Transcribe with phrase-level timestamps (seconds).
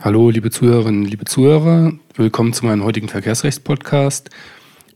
[0.00, 1.92] Hallo, liebe Zuhörerinnen, liebe Zuhörer.
[2.14, 4.30] Willkommen zu meinem heutigen Verkehrsrechtspodcast.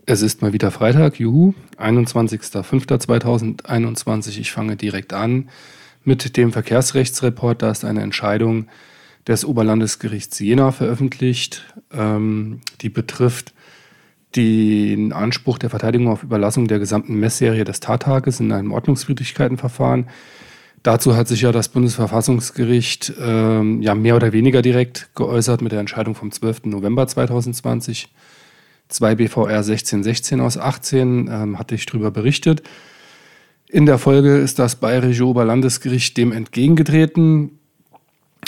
[0.07, 4.39] Es ist mal wieder Freitag, juhu, 21.05.2021.
[4.39, 5.49] Ich fange direkt an
[6.05, 7.63] mit dem Verkehrsrechtsreport.
[7.63, 8.69] Da ist eine Entscheidung
[9.27, 13.55] des Oberlandesgerichts Jena veröffentlicht, ähm, die betrifft
[14.37, 20.07] den Anspruch der Verteidigung auf Überlassung der gesamten Messserie des Tattages in einem Ordnungswidrigkeitenverfahren.
[20.83, 25.79] Dazu hat sich ja das Bundesverfassungsgericht ähm, ja mehr oder weniger direkt geäußert mit der
[25.79, 26.65] Entscheidung vom 12.
[26.65, 28.09] November 2020.
[28.89, 32.63] 2 BVR 1616 aus 18 ähm, hatte ich darüber berichtet.
[33.69, 37.59] In der Folge ist das Bayerische Oberlandesgericht dem entgegengetreten.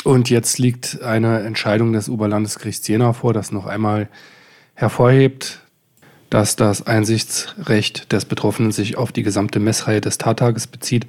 [0.03, 4.09] Und jetzt liegt eine Entscheidung des Oberlandesgerichts Jena vor, das noch einmal
[4.75, 5.61] hervorhebt,
[6.30, 11.06] dass das Einsichtsrecht des Betroffenen sich auf die gesamte Messreihe des Tattages bezieht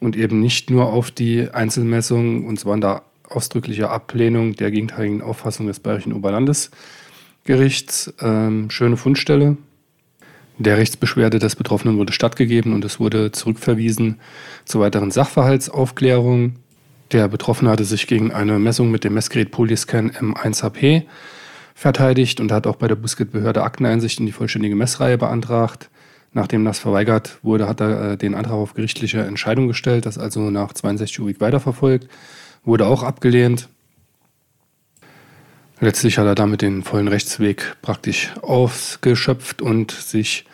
[0.00, 5.22] und eben nicht nur auf die Einzelmessung, und zwar in der ausdrücklichen Ablehnung der gegenteiligen
[5.22, 8.12] Auffassung des Bayerischen Oberlandesgerichts.
[8.20, 9.56] Ähm, schöne Fundstelle.
[10.58, 14.20] Der Rechtsbeschwerde des Betroffenen wurde stattgegeben und es wurde zurückverwiesen
[14.64, 16.56] zur weiteren Sachverhaltsaufklärung.
[17.12, 21.04] Der Betroffene hatte sich gegen eine Messung mit dem Messgerät Polyscan M1HP
[21.74, 25.88] verteidigt und hat auch bei der Buskett-Behörde Akteneinsicht in die vollständige Messreihe beantragt.
[26.32, 30.50] Nachdem das verweigert wurde, hat er äh, den Antrag auf gerichtliche Entscheidung gestellt, das also
[30.50, 32.08] nach 62 Uhr weiterverfolgt,
[32.64, 33.68] wurde auch abgelehnt.
[35.80, 40.44] Letztlich hat er damit den vollen Rechtsweg praktisch ausgeschöpft und sich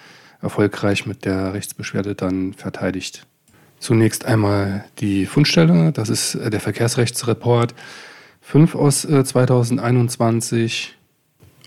[0.40, 3.26] erfolgreich mit der Rechtsbeschwerde dann verteidigt.
[3.78, 7.74] Zunächst einmal die Fundstelle, das ist äh, der Verkehrsrechtsreport
[8.40, 10.96] 5 aus 2021.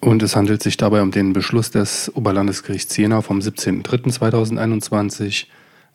[0.01, 5.47] Und es handelt sich dabei um den Beschluss des Oberlandesgerichts Jena vom 17.03.2021,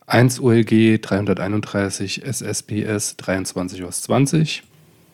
[0.06, 4.62] 1 OLG 331 SSPS 23 aus 20.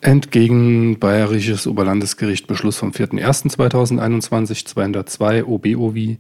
[0.00, 6.16] Entgegen Bayerisches Oberlandesgericht Beschluss vom 4.01.2021 202 OBOV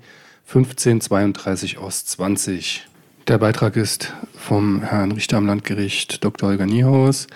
[0.46, 2.86] 1532 aus 20.
[3.26, 6.50] Der Beitrag ist vom Herrn Richter am Landgericht Dr.
[6.50, 7.26] Holger Niehaus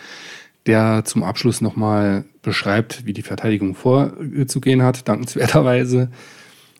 [0.67, 6.11] der zum Abschluss nochmal beschreibt, wie die Verteidigung vorzugehen hat, dankenswerterweise.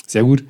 [0.07, 0.45] Sehr gut.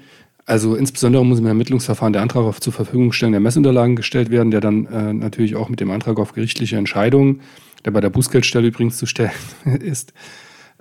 [0.47, 4.51] Also insbesondere muss im Ermittlungsverfahren der Antrag auf zur Verfügung stellen der Messunterlagen gestellt werden,
[4.51, 7.41] der dann äh, natürlich auch mit dem Antrag auf gerichtliche Entscheidung,
[7.85, 9.31] der bei der Bußgeldstelle übrigens zu stellen
[9.81, 10.13] ist,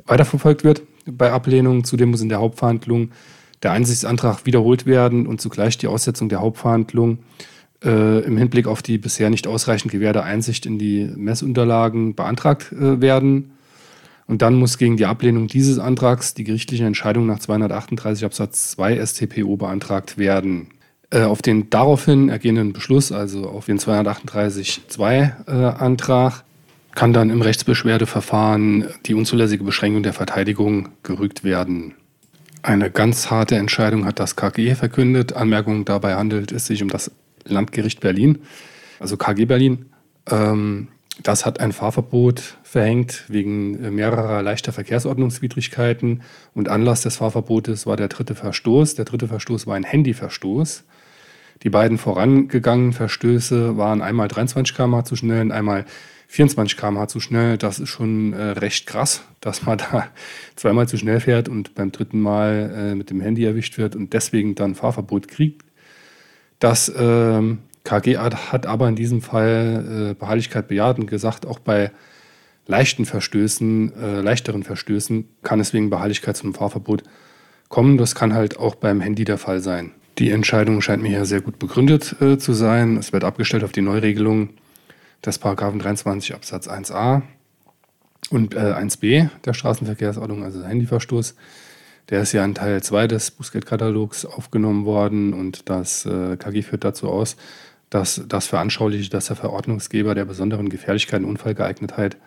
[0.06, 1.86] weiterverfolgt wird bei Ablehnung.
[1.86, 3.12] Zudem muss in der Hauptverhandlung
[3.62, 7.20] der Einsichtsantrag wiederholt werden und zugleich die Aussetzung der Hauptverhandlung
[7.84, 13.02] äh, im Hinblick auf die bisher nicht ausreichend gewährte Einsicht in die Messunterlagen beantragt äh,
[13.02, 13.52] werden.
[14.26, 19.06] Und dann muss gegen die Ablehnung dieses Antrags die gerichtliche Entscheidung nach 238 Absatz 2
[19.06, 20.68] StPO beantragt werden.
[21.10, 26.44] Äh, auf den daraufhin ergehenden Beschluss, also auf den 238.2 äh, Antrag,
[26.96, 31.96] kann dann im Rechtsbeschwerdeverfahren die unzulässige Beschränkung der Verteidigung gerügt werden.
[32.62, 35.34] Eine ganz harte Entscheidung hat das KG verkündet.
[35.34, 37.12] Anmerkung dabei handelt es sich um das
[37.46, 38.40] Landgericht Berlin,
[39.00, 39.86] also KG Berlin.
[40.30, 40.88] Ähm,
[41.22, 46.24] das hat ein Fahrverbot verhängt wegen äh, mehrerer leichter Verkehrsordnungswidrigkeiten.
[46.54, 48.96] Und Anlass des Fahrverbotes war der dritte Verstoß.
[48.96, 50.84] Der dritte Verstoß war ein Handyverstoß.
[51.62, 55.86] Die beiden vorangegangenen Verstöße waren einmal 23 km/h zu schnell und einmal
[56.28, 57.58] 24 km/h zu schnell.
[57.58, 60.08] Das ist schon äh, recht krass, dass man da
[60.56, 64.14] zweimal zu schnell fährt und beim dritten Mal äh, mit dem Handy erwischt wird und
[64.14, 65.64] deswegen dann Fahrverbot kriegt.
[66.64, 71.92] Das ähm, KG hat aber in diesem Fall äh, Beharrlichkeit bejaht und gesagt, auch bei
[72.68, 77.04] leichten Verstößen, äh, leichteren Verstößen kann es wegen Beharrlichkeit zum Fahrverbot
[77.68, 77.98] kommen.
[77.98, 79.92] Das kann halt auch beim Handy der Fall sein.
[80.20, 82.96] Die Entscheidung scheint mir hier sehr gut begründet äh, zu sein.
[82.96, 84.52] Es wird abgestellt auf die Neuregelung
[85.26, 87.24] des Paragraphen 23 Absatz 1a
[88.30, 91.36] und 1b der Straßenverkehrsordnung, also Handyverstoß.
[92.10, 96.84] Der ist ja in Teil 2 des Bußgeldkatalogs aufgenommen worden und das äh, KG führt
[96.84, 97.38] dazu aus,
[97.90, 102.18] dass das veranschaulicht, dass der Verordnungsgeber der besonderen Gefährlichkeit und Unfallgeeignetheit,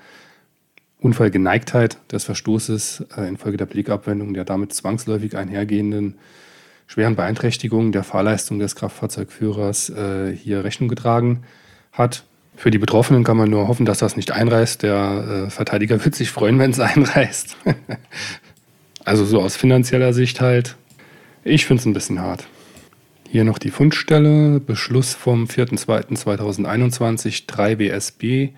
[1.01, 6.15] Unfallgeneigtheit des Verstoßes äh, infolge der Blickabwendung der damit zwangsläufig einhergehenden
[6.87, 11.43] schweren Beeinträchtigungen der Fahrleistung des Kraftfahrzeugführers äh, hier Rechnung getragen
[11.93, 12.25] hat.
[12.55, 14.83] Für die Betroffenen kann man nur hoffen, dass das nicht einreißt.
[14.83, 17.57] Der äh, Verteidiger wird sich freuen, wenn es einreißt.
[19.07, 20.77] Also so aus finanzieller Sicht halt.
[21.45, 22.49] Ich finde es ein bisschen hart.
[23.29, 24.59] Hier noch die Fundstelle.
[24.59, 28.49] Beschluss vom 4.2.2021 3 BSB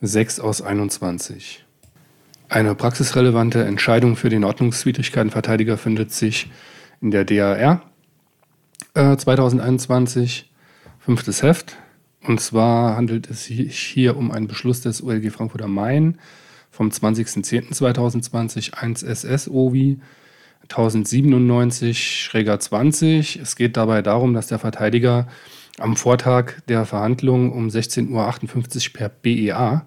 [0.00, 1.64] 6 aus 21.
[2.48, 6.50] Eine praxisrelevante Entscheidung für den Ordnungswidrigkeitenverteidiger findet sich
[7.00, 7.82] in der DAR
[8.94, 10.50] äh, 2021,
[10.98, 11.76] fünftes Heft.
[12.24, 16.18] Und zwar handelt es sich hier um einen Beschluss des OLG Frankfurt am Main
[16.72, 20.00] vom 20.10.2020 1 SS OVI
[20.68, 23.40] 1097-20.
[23.40, 25.28] Es geht dabei darum, dass der Verteidiger
[25.78, 29.86] am Vortag der Verhandlung um 16.58 Uhr per BEA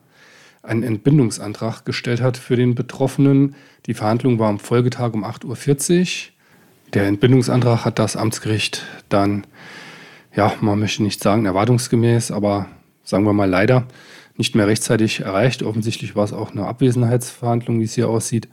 [0.63, 3.55] einen Entbindungsantrag gestellt hat für den Betroffenen.
[3.87, 6.07] Die Verhandlung war am Folgetag um 8.40 Uhr.
[6.93, 9.45] Der Entbindungsantrag hat das Amtsgericht dann,
[10.35, 12.67] ja, man möchte nicht sagen erwartungsgemäß, aber
[13.03, 13.85] sagen wir mal leider,
[14.37, 15.63] nicht mehr rechtzeitig erreicht.
[15.63, 18.47] Offensichtlich war es auch eine Abwesenheitsverhandlung, wie es hier aussieht.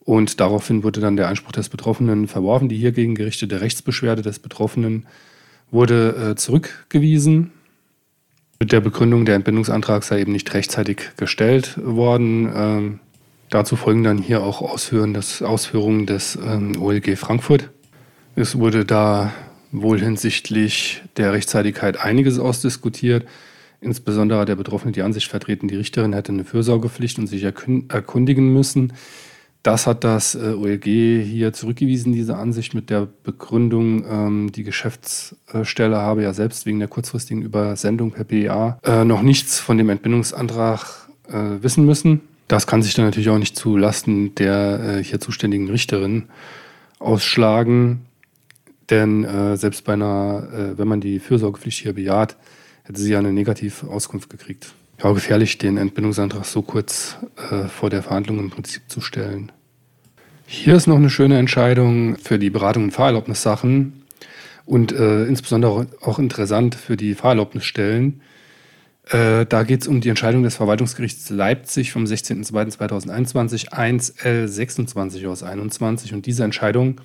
[0.00, 2.68] Und daraufhin wurde dann der Einspruch des Betroffenen verworfen.
[2.68, 5.06] Die hiergegen gerichtete Rechtsbeschwerde des Betroffenen
[5.70, 7.50] wurde äh, zurückgewiesen.
[8.60, 12.50] Mit der Begründung, der Entbindungsantrag sei eben nicht rechtzeitig gestellt worden.
[12.54, 13.00] Ähm,
[13.50, 17.70] dazu folgen dann hier auch Ausführungen des, Ausführungen des ähm, OLG Frankfurt.
[18.34, 19.32] Es wurde da
[19.72, 23.26] wohl hinsichtlich der Rechtzeitigkeit einiges ausdiskutiert.
[23.80, 28.92] Insbesondere der Betroffene die Ansicht vertreten, die Richterin hätte eine Fürsorgepflicht und sich erkundigen müssen.
[29.62, 35.96] Das hat das äh, OLG hier zurückgewiesen, diese Ansicht mit der Begründung, ähm, die Geschäftsstelle
[35.96, 41.08] habe ja selbst wegen der kurzfristigen Übersendung per PEA äh, noch nichts von dem Entbindungsantrag
[41.28, 42.20] äh, wissen müssen.
[42.46, 46.28] Das kann sich dann natürlich auch nicht zu Lasten der hier zuständigen Richterin
[46.98, 48.06] ausschlagen,
[48.88, 49.26] denn
[49.58, 52.38] selbst bei einer, wenn man die Fürsorgepflicht hier bejaht,
[52.88, 54.72] hätte sie ja eine Negativauskunft gekriegt.
[55.02, 57.16] Ja, gefährlich, den Entbindungsantrag so kurz
[57.50, 59.52] äh, vor der Verhandlung im Prinzip zu stellen.
[60.46, 64.02] Hier ist noch eine schöne Entscheidung für die Beratung in Fahrerlaubnissachen
[64.64, 68.22] und äh, insbesondere auch interessant für die Fahrerlaubnisstellen.
[69.10, 76.14] Äh, da geht es um die Entscheidung des Verwaltungsgerichts Leipzig vom 16.02.2021 1L26 aus 21
[76.14, 77.00] und diese Entscheidung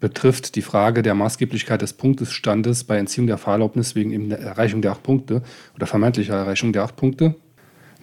[0.00, 4.92] betrifft die Frage der Maßgeblichkeit des Punktestandes bei Entziehung der Fahrerlaubnis wegen der Erreichung der
[4.92, 5.42] acht Punkte
[5.74, 7.34] oder vermeintlicher Erreichung der acht Punkte.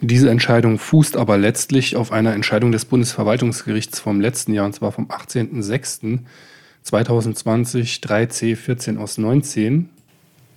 [0.01, 4.91] Diese Entscheidung fußt aber letztlich auf einer Entscheidung des Bundesverwaltungsgerichts vom letzten Jahr, und zwar
[4.91, 9.89] vom 18.06.2020, 3C14 aus 19.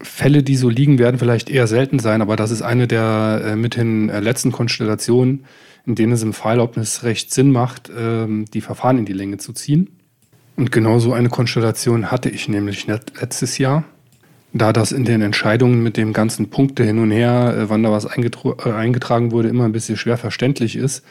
[0.00, 3.56] Fälle, die so liegen, werden vielleicht eher selten sein, aber das ist eine der äh,
[3.56, 5.44] mithin äh, letzten Konstellationen,
[5.86, 9.95] in denen es im Fahrerlaubnisrecht Sinn macht, äh, die Verfahren in die Länge zu ziehen.
[10.56, 13.84] Und genau so eine Konstellation hatte ich nämlich letztes Jahr.
[14.54, 17.92] Da das in den Entscheidungen mit dem ganzen Punkte hin und her, äh, wann da
[17.92, 21.04] was äh, eingetragen wurde, immer ein bisschen schwer verständlich ist,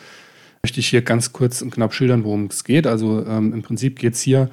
[0.64, 2.88] möchte ich hier ganz kurz und knapp schildern, worum es geht.
[2.88, 4.50] Also ähm, im Prinzip geht es hier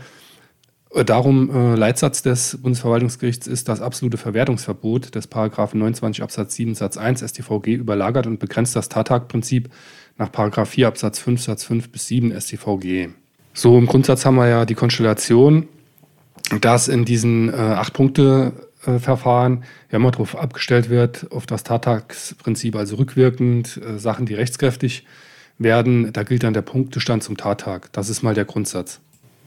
[0.95, 6.75] äh, darum, äh, Leitsatz des Bundesverwaltungsgerichts ist, das absolute Verwertungsverbot des Paragraphen 29 Absatz 7
[6.75, 9.71] Satz 1 StVG überlagert und begrenzt das Tattagprinzip
[10.19, 13.09] nach Paragraph 4 Absatz 5 Satz 5 bis 7 StVG.
[13.55, 15.69] So im Grundsatz haben wir ja die Konstellation,
[16.61, 18.53] dass in diesen äh, acht Punkte
[18.87, 19.59] äh, ja
[19.91, 25.05] immer darauf abgestellt wird, auf das Tattagsprinzip, also rückwirkend äh, Sachen, die rechtskräftig
[25.59, 27.93] werden, da gilt dann der Punktestand zum Tattag.
[27.93, 29.01] Das ist mal der Grundsatz.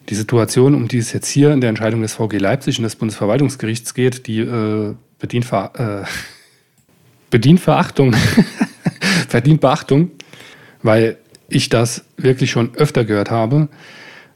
[0.10, 2.96] Die Situation, um die es jetzt hier in der Entscheidung des VG Leipzig und des
[2.96, 6.08] Bundesverwaltungsgerichts geht, die äh, bedient, Ver äh,
[7.32, 8.14] bedient Verachtung,
[9.28, 10.12] verdient Beachtung,
[10.84, 13.70] weil ich das wirklich schon öfter gehört habe,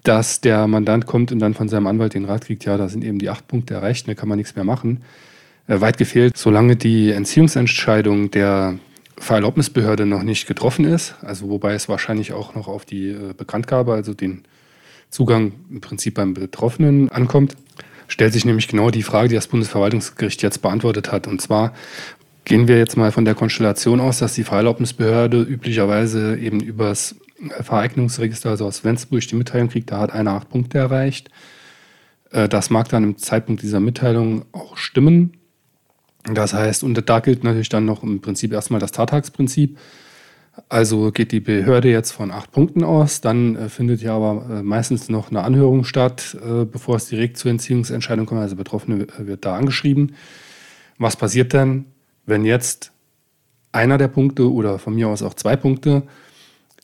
[0.03, 3.03] dass der Mandant kommt und dann von seinem Anwalt den Rat kriegt, ja, da sind
[3.03, 5.01] eben die acht Punkte erreicht, da kann man nichts mehr machen.
[5.67, 8.79] Äh, weit gefehlt, solange die Entziehungsentscheidung der
[9.17, 13.93] Fahrerlaubnisbehörde noch nicht getroffen ist, also wobei es wahrscheinlich auch noch auf die äh, Bekanntgabe,
[13.93, 14.43] also den
[15.09, 17.55] Zugang im Prinzip beim Betroffenen ankommt,
[18.07, 21.27] stellt sich nämlich genau die Frage, die das Bundesverwaltungsgericht jetzt beantwortet hat.
[21.27, 21.73] Und zwar,
[22.49, 27.15] Gehen wir jetzt mal von der Konstellation aus, dass die Fahrerlaubnisbehörde üblicherweise eben übers
[27.61, 31.29] Vereignungsregister, also aus Wentzburg, die Mitteilung kriegt, da hat einer acht Punkte erreicht.
[32.31, 35.33] Äh, das mag dann im Zeitpunkt dieser Mitteilung auch stimmen.
[36.23, 39.77] Das heißt, und da gilt natürlich dann noch im Prinzip erstmal das Tattagsprinzip.
[40.69, 44.63] Also geht die Behörde jetzt von acht Punkten aus, dann äh, findet ja aber äh,
[44.63, 46.35] meistens noch eine Anhörung statt,
[46.71, 48.41] bevor es direkt zur Entziehungsentscheidung kommt.
[48.41, 50.15] Also Betroffene wird da angeschrieben.
[50.97, 51.85] Was passiert dann?
[52.29, 52.91] Wenn jetzt
[53.71, 56.03] einer der Punkte oder von mir aus auch zwei Punkte,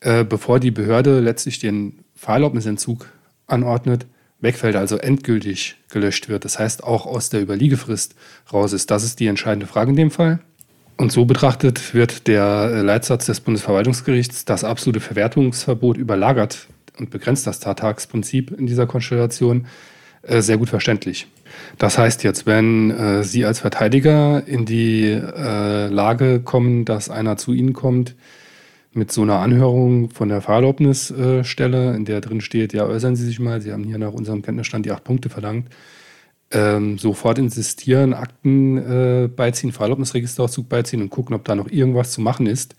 [0.01, 3.07] äh, bevor die Behörde letztlich den Fahrerlaubnisentzug
[3.47, 4.05] anordnet,
[4.39, 6.45] wegfällt, also endgültig gelöscht wird.
[6.45, 8.15] Das heißt, auch aus der Überliegefrist
[8.51, 8.91] raus ist.
[8.91, 10.39] Das ist die entscheidende Frage in dem Fall.
[10.97, 17.59] Und so betrachtet wird der Leitsatz des Bundesverwaltungsgerichts, das absolute Verwertungsverbot überlagert und begrenzt das
[17.59, 19.67] Tattagsprinzip in dieser Konstellation,
[20.27, 21.27] äh, sehr gut verständlich.
[21.77, 27.37] Das heißt jetzt, wenn äh, Sie als Verteidiger in die äh, Lage kommen, dass einer
[27.37, 28.15] zu Ihnen kommt
[28.93, 33.25] mit so einer Anhörung von der Fahrerlaubnisstelle, äh, in der drin steht, ja, äußern Sie
[33.25, 35.67] sich mal, Sie haben hier nach unserem Kenntnisstand die acht Punkte verlangt,
[36.51, 42.21] ähm, sofort insistieren, Akten äh, beiziehen, Fahrerlaubnisregisterauszug beiziehen und gucken, ob da noch irgendwas zu
[42.21, 42.75] machen ist,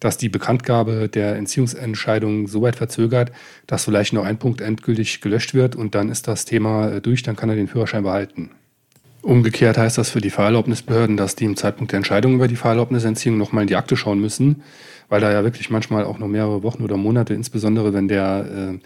[0.00, 3.32] dass die Bekanntgabe der Entziehungsentscheidung so weit verzögert,
[3.66, 7.22] dass vielleicht noch ein Punkt endgültig gelöscht wird und dann ist das Thema äh, durch,
[7.22, 8.50] dann kann er den Führerschein behalten.
[9.22, 13.36] Umgekehrt heißt das für die Fahrerlaubnisbehörden, dass die im Zeitpunkt der Entscheidung über die Fahrerlaubnisentziehung
[13.36, 14.62] nochmal in die Akte schauen müssen,
[15.08, 18.78] weil da ja wirklich manchmal auch noch mehrere Wochen oder Monate, insbesondere wenn der äh,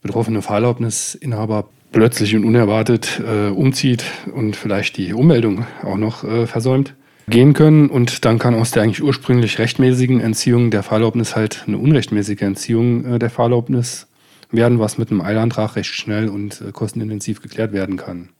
[0.00, 6.94] betroffene Fahrerlaubnisinhaber plötzlich und unerwartet äh, umzieht und vielleicht die Ummeldung auch noch äh, versäumt,
[7.28, 7.88] gehen können.
[7.88, 13.04] Und dann kann aus der eigentlich ursprünglich rechtmäßigen Entziehung der Fahrerlaubnis halt eine unrechtmäßige Entziehung
[13.04, 14.06] äh, der Fahrerlaubnis
[14.50, 18.30] werden, was mit einem Eilantrag recht schnell und äh, kostenintensiv geklärt werden kann.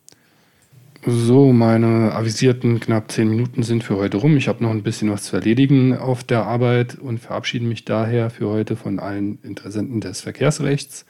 [1.07, 4.37] So, meine avisierten knapp zehn Minuten sind für heute rum.
[4.37, 8.31] Ich habe noch ein bisschen was zu erledigen auf der Arbeit und verabschiede mich daher
[8.31, 11.05] für heute von allen Interessenten des Verkehrsrechts.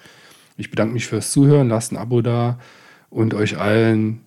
[0.58, 2.60] Ich bedanke mich fürs Zuhören, lasst ein Abo da
[3.10, 4.20] und euch allen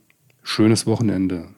[0.42, 1.48] schönes Wochenende.